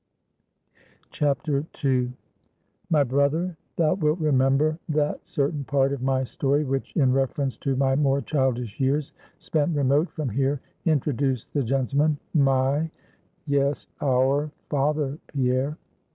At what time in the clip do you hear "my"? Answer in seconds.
2.89-3.03, 6.01-6.23, 7.75-7.95, 12.33-12.89